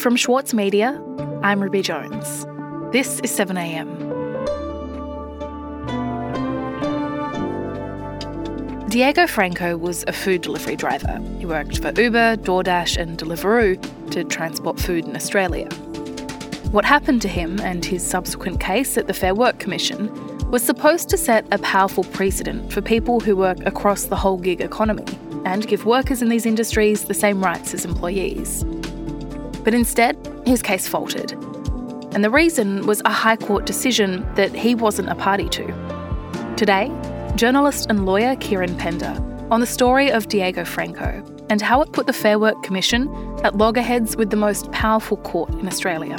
[0.00, 0.98] From Schwartz Media,
[1.42, 2.46] I'm Ruby Jones.
[2.90, 4.08] This is 7am.
[8.88, 11.20] Diego Franco was a food delivery driver.
[11.38, 15.68] He worked for Uber, DoorDash, and Deliveroo to transport food in Australia.
[16.70, 20.10] What happened to him and his subsequent case at the Fair Work Commission
[20.50, 24.62] was supposed to set a powerful precedent for people who work across the whole gig
[24.62, 25.04] economy
[25.44, 28.64] and give workers in these industries the same rights as employees.
[29.64, 30.16] But instead,
[30.46, 31.32] his case faltered.
[32.12, 36.54] And the reason was a High Court decision that he wasn't a party to.
[36.56, 36.90] Today,
[37.36, 39.16] journalist and lawyer Kieran Pender
[39.50, 43.08] on the story of Diego Franco and how it put the Fair Work Commission
[43.42, 46.16] at loggerheads with the most powerful court in Australia.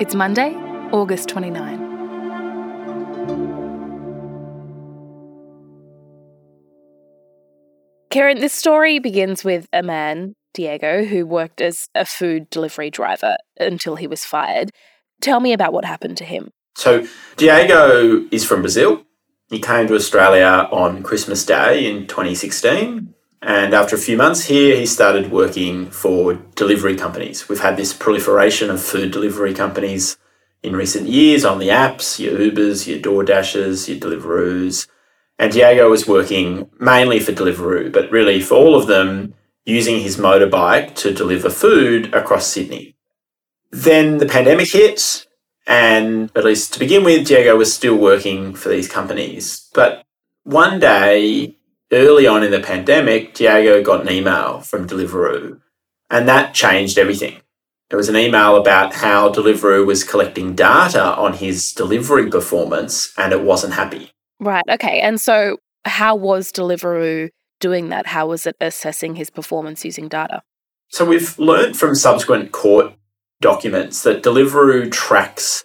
[0.00, 0.54] It's Monday,
[0.92, 1.83] August 29.
[8.14, 13.36] Kieran, this story begins with a man, Diego, who worked as a food delivery driver
[13.58, 14.70] until he was fired.
[15.20, 16.52] Tell me about what happened to him.
[16.76, 19.02] So, Diego is from Brazil.
[19.50, 23.12] He came to Australia on Christmas Day in 2016.
[23.42, 27.48] And after a few months here, he started working for delivery companies.
[27.48, 30.18] We've had this proliferation of food delivery companies
[30.62, 34.86] in recent years on the apps your Ubers, your DoorDashes, your Deliveroos.
[35.38, 40.16] And Diego was working mainly for Deliveroo, but really for all of them, using his
[40.16, 42.96] motorbike to deliver food across Sydney.
[43.70, 45.26] Then the pandemic hit,
[45.66, 49.68] and at least to begin with, Diego was still working for these companies.
[49.74, 50.04] But
[50.44, 51.56] one day,
[51.90, 55.60] early on in the pandemic, Diego got an email from Deliveroo,
[56.10, 57.40] and that changed everything.
[57.90, 63.32] It was an email about how Deliveroo was collecting data on his delivery performance and
[63.32, 64.10] it wasn't happy.
[64.40, 64.64] Right.
[64.68, 65.00] Okay.
[65.00, 68.06] And so, how was Deliveroo doing that?
[68.06, 70.42] How was it assessing his performance using data?
[70.88, 72.94] So, we've learned from subsequent court
[73.40, 75.64] documents that Deliveroo tracks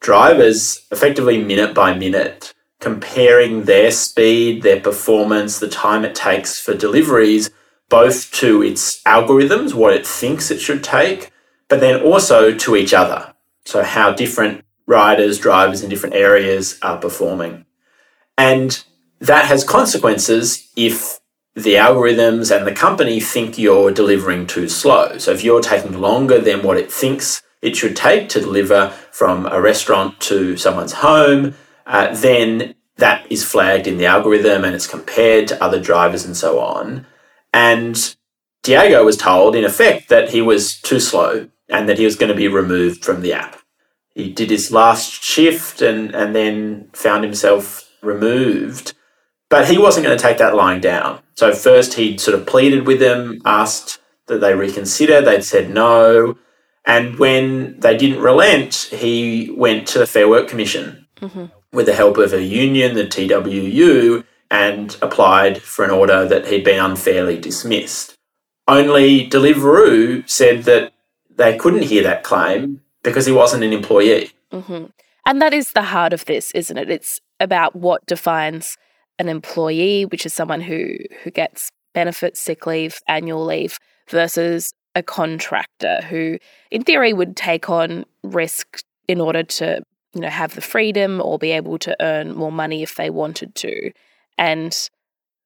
[0.00, 6.74] drivers effectively minute by minute, comparing their speed, their performance, the time it takes for
[6.74, 7.50] deliveries,
[7.88, 11.32] both to its algorithms, what it thinks it should take,
[11.68, 13.34] but then also to each other.
[13.64, 17.66] So, how different riders, drivers in different areas are performing.
[18.38, 18.82] And
[19.18, 21.18] that has consequences if
[21.54, 25.18] the algorithms and the company think you're delivering too slow.
[25.18, 29.46] So if you're taking longer than what it thinks it should take to deliver from
[29.46, 31.56] a restaurant to someone's home,
[31.86, 36.36] uh, then that is flagged in the algorithm and it's compared to other drivers and
[36.36, 37.06] so on.
[37.52, 38.16] And
[38.62, 42.30] Diego was told, in effect, that he was too slow and that he was going
[42.30, 43.58] to be removed from the app.
[44.14, 48.94] He did his last shift and, and then found himself removed.
[49.48, 51.20] But he wasn't going to take that lying down.
[51.34, 55.20] So first he sort of pleaded with them, asked that they reconsider.
[55.20, 56.36] They'd said no.
[56.84, 61.46] And when they didn't relent, he went to the Fair Work Commission mm-hmm.
[61.72, 66.64] with the help of a union, the TWU, and applied for an order that he'd
[66.64, 68.14] been unfairly dismissed.
[68.66, 70.92] Only Deliveroo said that
[71.34, 74.30] they couldn't hear that claim because he wasn't an employee.
[74.52, 74.86] Mm-hmm.
[75.28, 76.90] And that is the heart of this, isn't it?
[76.90, 78.78] It's about what defines
[79.18, 83.78] an employee, which is someone who who gets benefits, sick leave, annual leave,
[84.08, 86.38] versus a contractor who,
[86.70, 89.82] in theory, would take on risk in order to
[90.14, 93.54] you know have the freedom or be able to earn more money if they wanted
[93.56, 93.92] to.
[94.38, 94.74] And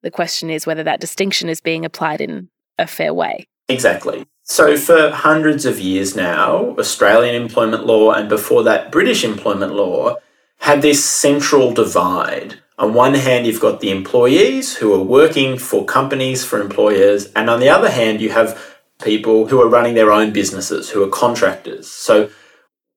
[0.04, 3.48] the question is whether that distinction is being applied in a fair way.
[3.68, 4.26] Exactly.
[4.44, 10.16] So, for hundreds of years now, Australian employment law and before that, British employment law
[10.58, 12.60] had this central divide.
[12.76, 17.48] On one hand, you've got the employees who are working for companies, for employers, and
[17.48, 18.60] on the other hand, you have
[19.02, 21.88] people who are running their own businesses, who are contractors.
[21.88, 22.28] So,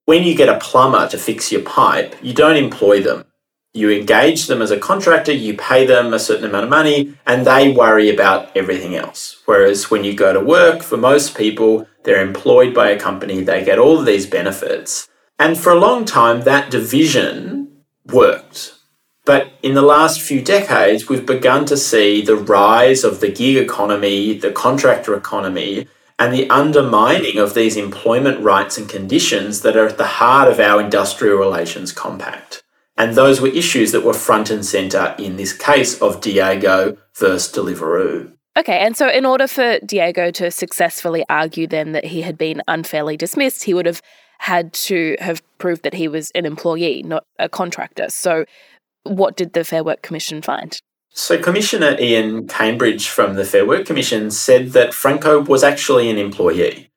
[0.06, 3.26] when you get a plumber to fix your pipe, you don't employ them
[3.76, 7.46] you engage them as a contractor, you pay them a certain amount of money, and
[7.46, 9.42] they worry about everything else.
[9.46, 13.66] Whereas when you go to work, for most people, they're employed by a company, they
[13.66, 15.10] get all of these benefits.
[15.38, 18.76] And for a long time, that division worked.
[19.26, 23.58] But in the last few decades, we've begun to see the rise of the gig
[23.58, 25.88] economy, the contractor economy,
[26.18, 30.60] and the undermining of these employment rights and conditions that are at the heart of
[30.60, 32.64] our industrial relations compact.
[32.98, 37.52] And those were issues that were front and centre in this case of Diego versus
[37.52, 38.32] Deliveroo.
[38.58, 42.62] Okay, and so in order for Diego to successfully argue then that he had been
[42.70, 44.02] unfairly dismissed, he would have
[44.40, 48.10] had to have proved that he was an employee, not a contractor.
[48.10, 48.46] So
[49.04, 50.80] what did the Fair Work Commission find?
[51.10, 56.18] So, Commissioner Ian Cambridge from the Fair Work Commission said that Franco was actually an
[56.18, 56.90] employee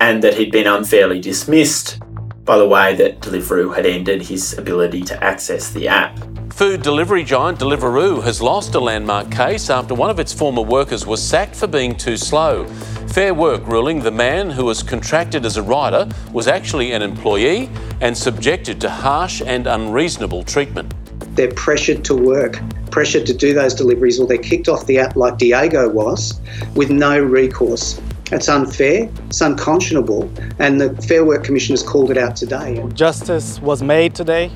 [0.00, 2.00] and that he'd been unfairly dismissed
[2.44, 6.18] by the way that Deliveroo had ended his ability to access the app.
[6.52, 11.06] Food delivery giant Deliveroo has lost a landmark case after one of its former workers
[11.06, 12.66] was sacked for being too slow.
[13.08, 17.70] Fair Work ruling the man who was contracted as a rider was actually an employee
[18.00, 20.92] and subjected to harsh and unreasonable treatment.
[21.34, 25.16] They're pressured to work, pressured to do those deliveries, or they're kicked off the app
[25.16, 26.40] like Diego was
[26.74, 28.00] with no recourse.
[28.32, 32.82] It's unfair, it's unconscionable, and the Fair Work Commission has called it out today.
[32.94, 34.50] Justice was made today,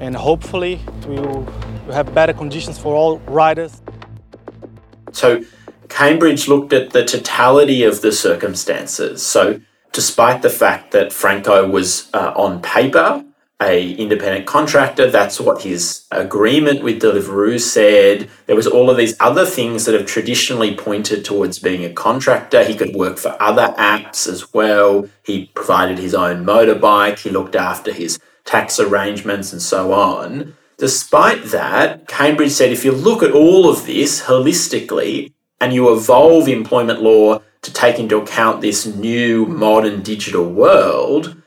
[0.00, 1.44] and hopefully we will
[1.92, 3.80] have better conditions for all riders.
[5.12, 5.42] So,
[5.88, 9.24] Cambridge looked at the totality of the circumstances.
[9.24, 9.60] So,
[9.92, 13.24] despite the fact that Franco was uh, on paper
[13.60, 15.10] a independent contractor.
[15.10, 18.30] That's what his agreement with Deliveroo said.
[18.46, 22.64] There was all of these other things that have traditionally pointed towards being a contractor.
[22.64, 25.08] He could work for other apps as well.
[25.24, 27.18] He provided his own motorbike.
[27.18, 30.56] He looked after his tax arrangements and so on.
[30.78, 36.48] Despite that, Cambridge said if you look at all of this holistically and you evolve
[36.48, 41.39] employment law to take into account this new modern digital world,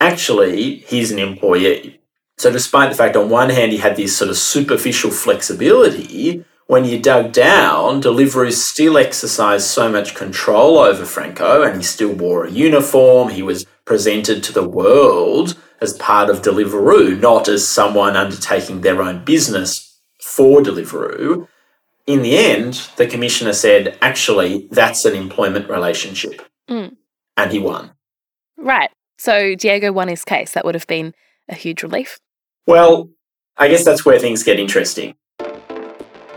[0.00, 2.00] actually he's an employee.
[2.36, 6.84] So, despite the fact on one hand he had this sort of superficial flexibility, when
[6.84, 12.44] you dug down, Deliveroo still exercised so much control over Franco and he still wore
[12.44, 13.30] a uniform.
[13.30, 19.00] He was presented to the world as part of Deliveroo, not as someone undertaking their
[19.00, 21.48] own business for Deliveroo.
[22.06, 26.42] In the end, the commissioner said, actually, that's an employment relationship.
[26.68, 26.96] Mm.
[27.36, 27.92] And he won.
[28.58, 28.90] Right.
[29.18, 30.52] So Diego won his case.
[30.52, 31.12] That would have been
[31.48, 32.18] a huge relief.
[32.66, 33.10] Well,
[33.56, 35.14] I guess that's where things get interesting.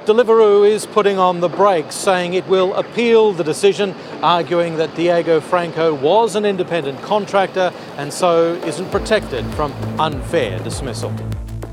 [0.06, 3.94] Deliveroo is putting on the brakes, saying it will appeal the decision,
[4.24, 11.12] arguing that Diego Franco was an independent contractor and so isn't protected from unfair dismissal.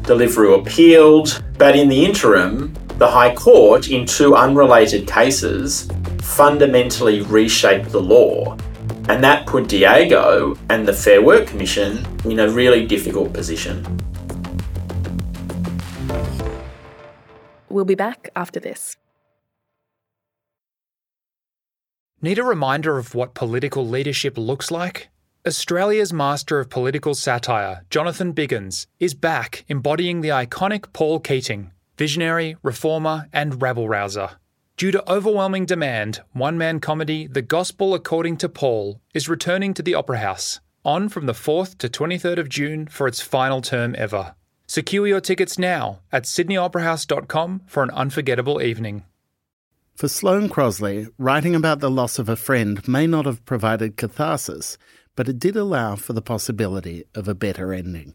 [0.03, 5.89] Deliveroo appealed, but in the interim, the High Court, in two unrelated cases,
[6.21, 8.59] fundamentally reshaped the law
[9.09, 13.85] and that put Diego and the Fair Work Commission in a really difficult position.
[17.71, 18.97] We'll be back after this.
[22.21, 25.09] Need a reminder of what political leadership looks like?
[25.47, 32.57] Australia's master of political satire, Jonathan Biggins, is back embodying the iconic Paul Keating, visionary,
[32.63, 34.31] reformer, and rabble rouser.
[34.79, 39.83] Due to overwhelming demand, one man comedy The Gospel According to Paul is returning to
[39.83, 43.97] the Opera House, on from the 4th to 23rd of June for its final term
[43.99, 44.37] ever.
[44.69, 49.03] Secure your tickets now at sydneyoperahouse.com for an unforgettable evening.
[49.97, 54.79] For Sloane Crosley, writing about the loss of a friend may not have provided catharsis,
[55.17, 58.15] but it did allow for the possibility of a better ending.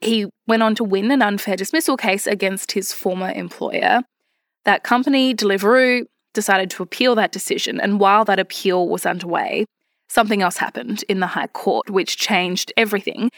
[0.00, 4.02] He went on to win an unfair dismissal case against his former employer.
[4.64, 9.66] That company, Deliveroo, decided to appeal that decision, and while that appeal was underway,
[10.08, 13.30] something else happened in the High Court which changed everything.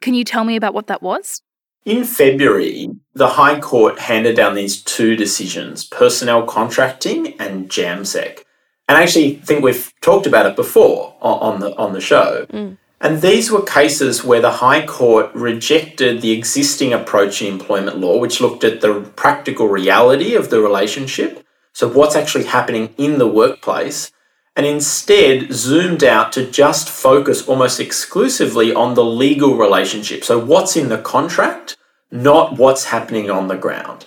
[0.00, 1.42] Can you tell me about what that was?
[1.84, 8.44] In February, the High Court handed down these two decisions personnel contracting and Jamsek.
[8.88, 12.46] And I actually think we've talked about it before on the, on the show.
[12.52, 12.78] Mm.
[13.02, 18.18] And these were cases where the High Court rejected the existing approach in employment law,
[18.18, 23.26] which looked at the practical reality of the relationship, so what's actually happening in the
[23.26, 24.12] workplace,
[24.54, 30.22] and instead zoomed out to just focus almost exclusively on the legal relationship.
[30.22, 31.76] So, what's in the contract,
[32.12, 34.06] not what's happening on the ground.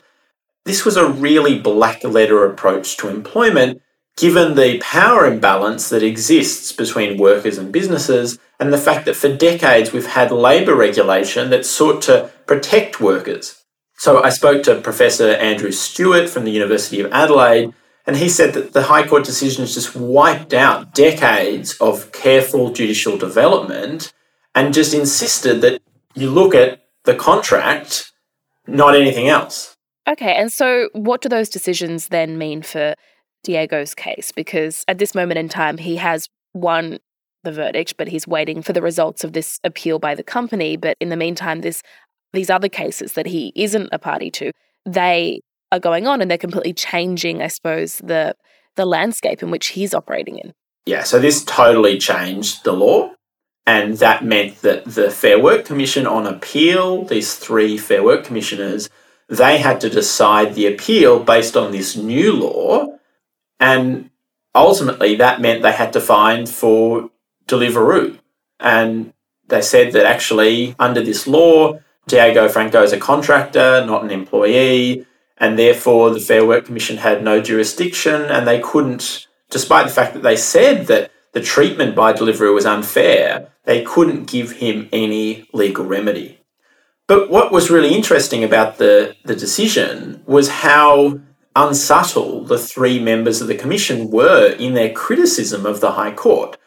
[0.64, 3.82] This was a really black letter approach to employment
[4.17, 9.36] given the power imbalance that exists between workers and businesses, and the fact that for
[9.36, 13.63] decades we've had labour regulation that sought to protect workers.
[13.98, 17.74] So I spoke to Professor Andrew Stewart from the University of Adelaide,
[18.05, 23.17] and he said that the High Court decisions just wiped out decades of careful judicial
[23.17, 24.13] development
[24.53, 25.81] and just insisted that
[26.13, 28.12] you look at the contract,
[28.67, 29.75] not anything else.
[30.07, 32.95] Okay, and so what do those decisions then mean for
[33.46, 34.32] Diego's case?
[34.32, 37.00] Because at this moment in time, he has won
[37.44, 40.75] the verdict, but he's waiting for the results of this appeal by the company.
[40.75, 41.82] But in the meantime, this
[42.34, 44.52] these other cases that he isn't a party to,
[44.86, 45.40] they
[45.72, 48.36] are going on and they're completely changing, I suppose, the
[48.75, 50.54] the landscape in which he's operating in.
[50.86, 53.12] Yeah, so this totally changed the law.
[53.68, 58.90] And that meant that the Fair Work Commission on appeal, these three Fair Work Commissioners,
[59.28, 62.95] they had to decide the appeal based on this new law.
[63.60, 64.10] And
[64.54, 67.10] ultimately, that meant they had to find for
[67.48, 68.20] Deliveroo.
[68.60, 69.14] And
[69.48, 75.06] they said that actually, under this law, Diego Franco is a contractor, not an employee,
[75.38, 80.14] and therefore the Fair Work Commission had no jurisdiction and they couldn't, despite the fact
[80.14, 85.50] that they said that the treatment by Deliveroo was unfair, they couldn't give him any
[85.52, 86.40] legal remedy.
[87.08, 91.20] But what was really interesting about the, the decision was how
[91.56, 96.58] unsubtle the three members of the Commission were in their criticism of the High Court.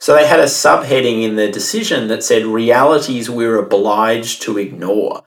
[0.00, 5.22] So they had a subheading in the decision that said realities we're obliged to ignore.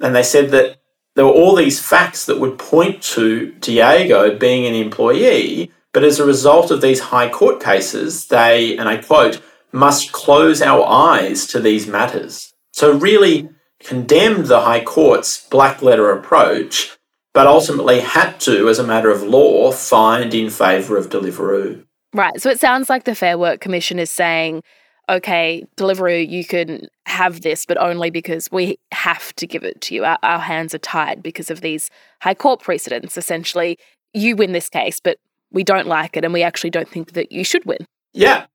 [0.00, 0.78] And they said that
[1.14, 6.18] there were all these facts that would point to Diego being an employee, but as
[6.18, 9.40] a result of these high court cases, they, and I quote,
[9.70, 12.52] must close our eyes to these matters.
[12.72, 13.48] So, really
[13.80, 16.96] condemned the High Court's black letter approach,
[17.34, 21.84] but ultimately had to, as a matter of law, find in favour of Deliveroo.
[22.14, 22.40] Right.
[22.40, 24.62] So it sounds like the Fair Work Commission is saying,
[25.08, 29.94] okay, Deliveroo, you can have this, but only because we have to give it to
[29.96, 30.04] you.
[30.04, 31.90] Our, our hands are tied because of these
[32.22, 33.18] High Court precedents.
[33.18, 33.78] Essentially,
[34.14, 35.18] you win this case, but
[35.50, 37.84] we don't like it and we actually don't think that you should win.
[38.12, 38.46] Yeah.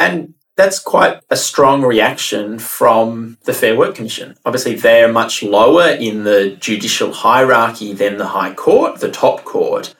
[0.00, 4.36] And that's quite a strong reaction from the Fair Work Commission.
[4.44, 9.94] Obviously, they're much lower in the judicial hierarchy than the High Court, the top court.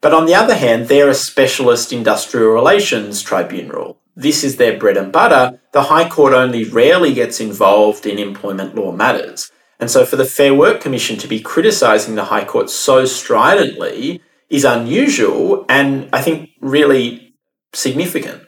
[0.00, 3.98] But on the other hand, they're a specialist industrial relations tribunal.
[4.14, 5.60] This is their bread and butter.
[5.72, 9.50] The High Court only rarely gets involved in employment law matters.
[9.78, 14.22] And so for the Fair Work Commission to be criticising the High Court so stridently
[14.48, 17.34] is unusual and I think really
[17.74, 18.45] significant.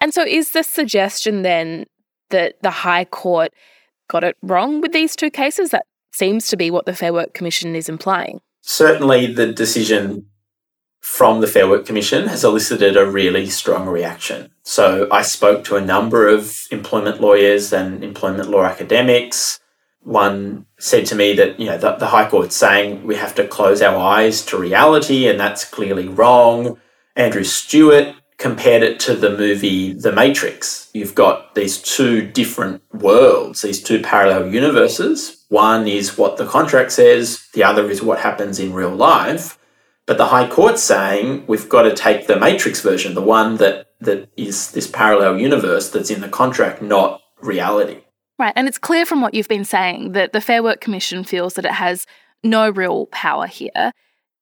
[0.00, 1.86] And so, is the suggestion then
[2.30, 3.52] that the High Court
[4.08, 5.70] got it wrong with these two cases?
[5.70, 8.40] That seems to be what the Fair Work Commission is implying.
[8.60, 10.26] Certainly, the decision
[11.00, 14.50] from the Fair Work Commission has elicited a really strong reaction.
[14.62, 19.58] So, I spoke to a number of employment lawyers and employment law academics.
[20.02, 23.48] One said to me that you know the, the High Court's saying we have to
[23.48, 26.78] close our eyes to reality, and that's clearly wrong.
[27.16, 30.88] Andrew Stewart compared it to the movie The Matrix.
[30.94, 35.44] You've got these two different worlds, these two parallel universes.
[35.48, 39.58] One is what the contract says, the other is what happens in real life.
[40.06, 43.88] But the High Court's saying we've got to take the Matrix version, the one that,
[44.00, 48.00] that is this parallel universe that's in the contract, not reality.
[48.38, 48.52] Right.
[48.54, 51.64] And it's clear from what you've been saying that the Fair Work Commission feels that
[51.64, 52.06] it has
[52.44, 53.92] no real power here.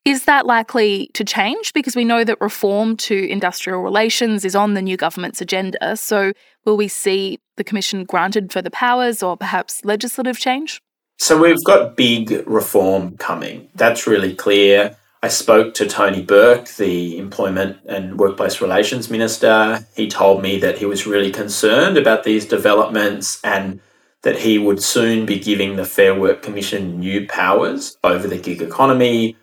[0.06, 1.72] Is that likely to change?
[1.72, 5.96] Because we know that reform to industrial relations is on the new government's agenda.
[5.96, 6.32] So,
[6.64, 10.80] will we see the Commission granted further powers or perhaps legislative change?
[11.18, 13.68] So, we've got big reform coming.
[13.74, 14.96] That's really clear.
[15.24, 19.84] I spoke to Tony Burke, the Employment and Workplace Relations Minister.
[19.96, 23.80] He told me that he was really concerned about these developments and
[24.22, 28.62] that he would soon be giving the Fair Work Commission new powers over the gig
[28.62, 29.36] economy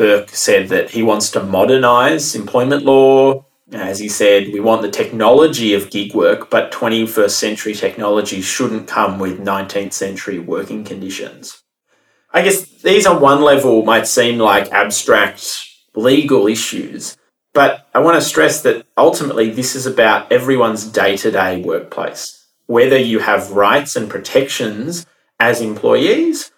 [0.00, 3.44] Burke said that he wants to modernise employment law.
[3.70, 8.88] As he said, we want the technology of gig work, but 21st century technology shouldn't
[8.88, 11.62] come with 19th century working conditions.
[12.32, 17.18] I guess these on one level might seem like abstract legal issues,
[17.52, 22.48] but I want to stress that ultimately this is about everyone's day to day workplace.
[22.64, 25.04] Whether you have rights and protections
[25.38, 26.52] as employees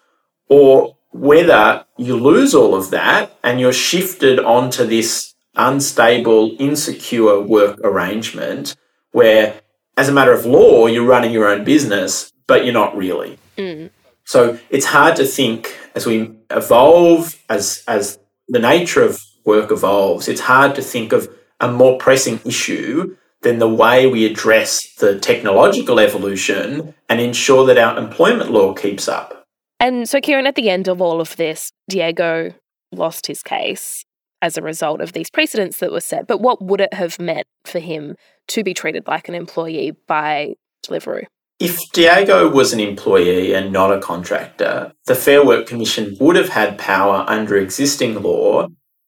[0.47, 7.79] or whether you lose all of that and you're shifted onto this unstable, insecure work
[7.83, 8.75] arrangement
[9.11, 9.61] where,
[9.95, 13.37] as a matter of law, you're running your own business, but you're not really.
[13.57, 13.91] Mm.
[14.25, 18.17] So it's hard to think as we evolve, as as
[18.47, 21.29] the nature of work evolves, it's hard to think of
[21.59, 27.77] a more pressing issue than the way we address the technological evolution and ensure that
[27.77, 29.42] our employment law keeps up.
[29.83, 32.53] And so, Kieran, at the end of all of this, Diego
[32.93, 34.05] lost his case
[34.41, 36.25] as a result of these precedents that were set.
[36.25, 38.15] But what would it have meant for him
[38.47, 40.53] to be treated like an employee by
[40.87, 41.25] Deliveroo?
[41.59, 46.49] If Diego was an employee and not a contractor, the Fair Work Commission would have
[46.49, 48.67] had power under existing law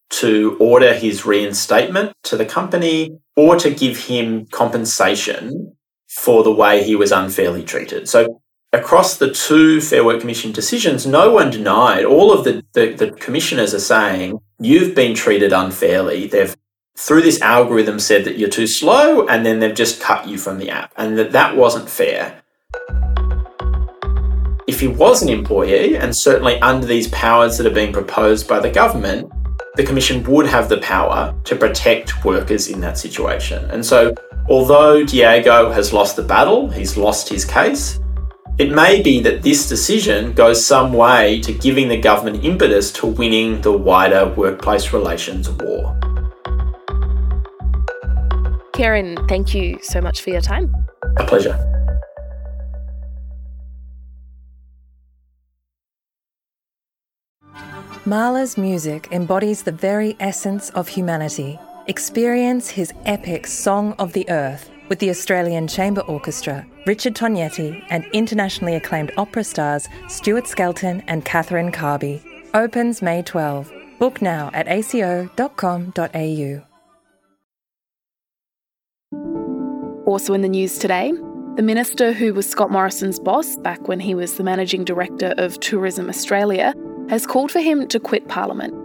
[0.10, 5.74] to order his reinstatement to the company or to give him compensation
[6.10, 8.10] for the way he was unfairly treated.
[8.10, 8.42] So
[8.76, 12.06] across the two Fair Work Commission decisions, no one denied.
[12.06, 16.28] All of the, the, the, commissioners are saying, you've been treated unfairly.
[16.28, 16.56] They've,
[16.98, 20.60] through this algorithm, said that you're too slow, and then they've just cut you from
[20.60, 22.42] the app, and that that wasn't fair.
[24.68, 28.60] If he was an employee, and certainly under these powers that are being proposed by
[28.60, 29.32] the government,
[29.76, 33.64] the Commission would have the power to protect workers in that situation.
[33.72, 34.14] And so,
[34.50, 38.00] although Diego has lost the battle, he's lost his case,
[38.58, 43.06] it may be that this decision goes some way to giving the government impetus to
[43.06, 45.98] winning the wider workplace relations war.
[48.74, 50.74] Kieran, thank you so much for your time.
[51.18, 51.60] A pleasure.
[58.06, 61.60] Mahler's music embodies the very essence of humanity.
[61.88, 68.06] Experience his epic Song of the Earth with the Australian Chamber Orchestra, Richard Tognetti, and
[68.14, 72.24] internationally acclaimed opera stars Stuart Skelton and Catherine Carby.
[72.54, 73.72] Opens May 12.
[74.00, 76.62] Book now at aco.com.au.
[80.06, 81.12] Also in the news today,
[81.56, 85.60] the minister who was Scott Morrison's boss back when he was the managing director of
[85.62, 86.74] Tourism Australia
[87.10, 88.85] has called for him to quit Parliament.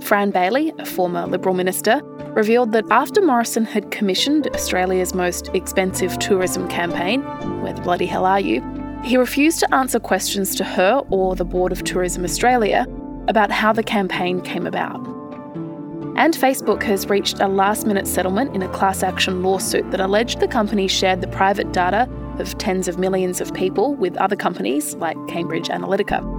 [0.00, 2.00] Fran Bailey, a former Liberal minister,
[2.34, 7.22] revealed that after Morrison had commissioned Australia's most expensive tourism campaign,
[7.62, 8.62] Where the Bloody Hell Are You?
[9.06, 12.86] he refused to answer questions to her or the Board of Tourism Australia
[13.28, 14.98] about how the campaign came about.
[16.16, 20.40] And Facebook has reached a last minute settlement in a class action lawsuit that alleged
[20.40, 24.96] the company shared the private data of tens of millions of people with other companies
[24.96, 26.35] like Cambridge Analytica.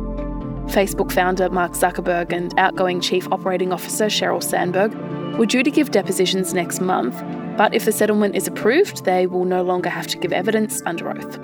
[0.67, 4.93] Facebook founder Mark Zuckerberg and outgoing Chief Operating Officer Sheryl Sandberg
[5.38, 7.15] were due to give depositions next month,
[7.57, 11.09] but if the settlement is approved, they will no longer have to give evidence under
[11.09, 11.39] oath.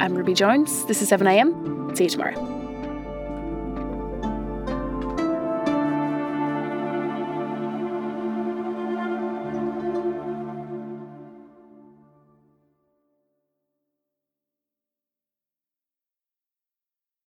[0.00, 0.84] I'm Ruby Jones.
[0.86, 1.96] This is 7am.
[1.96, 2.51] See you tomorrow.